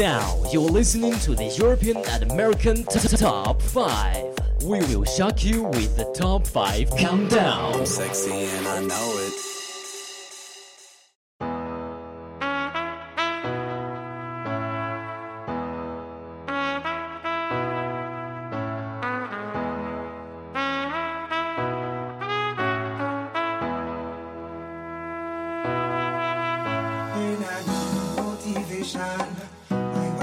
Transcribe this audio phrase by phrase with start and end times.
[0.00, 4.34] Now you're listening to the European and American t- t- Top 5.
[4.62, 7.84] We will shock you with the Top 5 Countdown.
[7.84, 9.49] Sexy and I know it.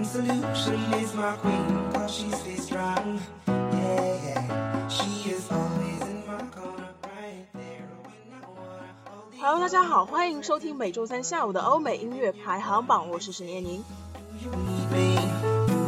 [0.00, 3.20] One solution is my queen, cause she stays strong.
[3.46, 4.88] Yeah, yeah.
[4.88, 13.84] She is always in my corner, right there when I wanna hold Hello, 大家好，欢迎收听每周三下午的欧美音乐排行榜，我是沈念宁。
[14.42, 15.20] You need me.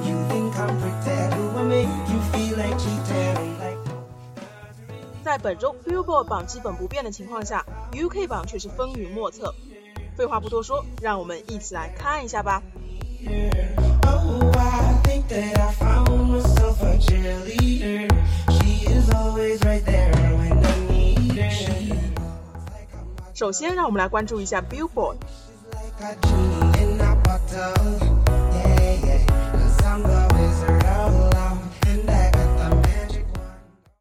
[0.06, 1.30] You think I'm pretend?
[1.30, 3.52] Do I make you feel like cheating?
[5.24, 9.54] 在本周 Billboard 榜基本不变的情况下，UK 榜却是风云莫测。
[10.16, 12.62] 废话不多说，让我们一起来看一下吧。
[13.24, 13.91] Oh,
[23.34, 25.16] 首先，让我们来关注一下 Billboard。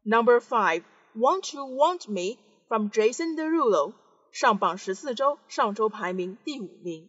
[0.04, 0.82] Number five,
[1.16, 3.94] "Want to Want Me" from Jason Derulo，
[4.30, 7.08] 上榜十四周，上周排名第五名。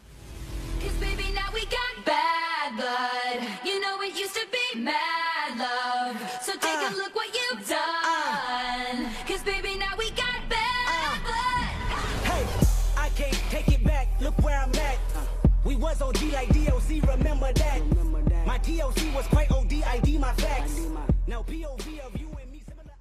[2.77, 3.49] bad blood.
[3.65, 6.41] You know it used to be mad love.
[6.41, 6.95] So take a uh.
[6.95, 7.75] look what you've uh.
[7.75, 9.09] done.
[9.27, 11.19] Cause baby, now we got bad uh.
[11.23, 11.67] blood.
[12.27, 12.45] Hey,
[12.97, 14.07] I can't take it back.
[14.19, 14.97] Look where I'm at.
[15.63, 17.81] We was OG like DOC, remember that.
[18.45, 20.81] My DOC was quite OD, ID my facts.
[21.27, 22.91] Now POV of you and me similar.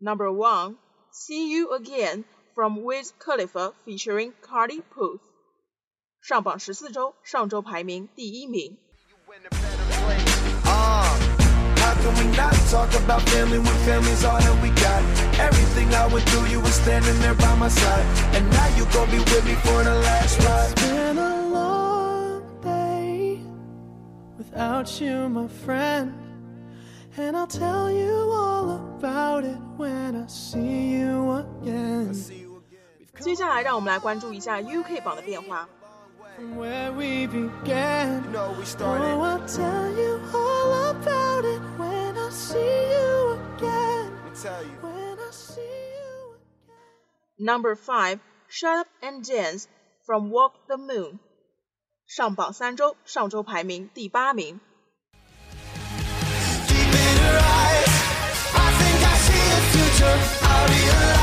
[0.00, 0.76] Number one,
[1.10, 5.20] See You Again from Wiz Khalifa featuring Charlie Puth，
[6.24, 8.78] 上榜十四周，上周排名第一名。
[33.20, 35.68] 接下来，让我们来关注一下 UK 榜的变化。
[36.35, 38.23] From where we began.
[38.23, 39.05] You know we Oh, started.
[39.05, 44.11] I'll tell you all about it when I see you again.
[44.15, 44.77] Let me tell you.
[44.81, 46.35] When I see you
[47.39, 49.67] Number five, Shut Up and Dance
[50.05, 51.19] from Walk the Moon，
[52.07, 54.59] 上榜三周，上周排名第八名。
[56.67, 57.93] Deep in her eyes,
[58.55, 60.17] I think I see a future.
[60.41, 61.22] I realize this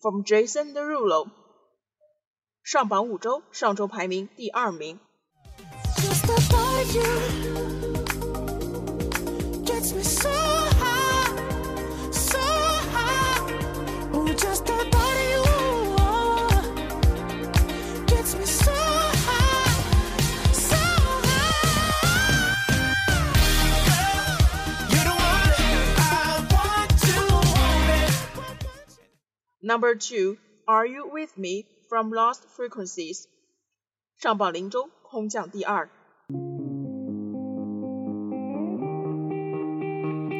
[0.00, 1.28] from Jason Derulo。
[2.62, 4.98] 上榜五周，上周排名第二名。
[9.64, 10.02] Just
[29.62, 30.36] Number two,
[30.66, 33.26] Are You With Me from Lost Frequencies。
[34.20, 35.88] 上榜零周，空降第二。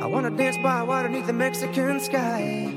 [0.01, 2.69] I wanna dance by water beneath the Mexican sky.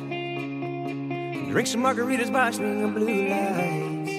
[1.51, 4.12] Drink some margaritas by a string of blue lights.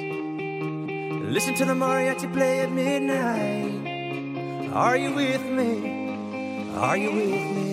[1.31, 3.87] Listen to the mariachi play at midnight.
[4.73, 6.73] Are you with me?
[6.77, 7.72] Are you with me?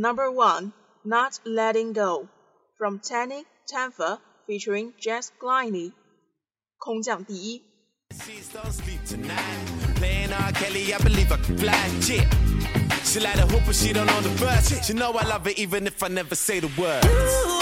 [0.00, 0.72] Number 1,
[1.04, 2.28] Not Letting Go
[2.78, 5.92] from Tinie Tempah featuring Jess Glynne.
[10.32, 10.52] R.
[10.52, 11.72] Kelly, I believe I can fly.
[12.06, 12.30] Yeah.
[13.02, 14.82] She like a she don't know the.
[14.84, 17.57] She know I love even if I never say the words.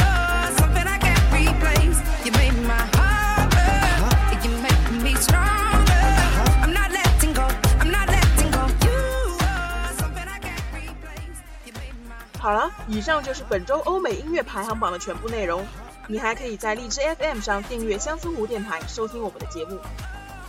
[12.47, 15.67] 好了，以上就是本周欧美音乐排行榜的全部内容。
[16.07, 19.81] 你还可以在荔枝 FM 上订阅相思湖电台，收听我们的节目。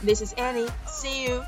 [0.05, 0.69] This is Annie.
[0.85, 1.41] See you.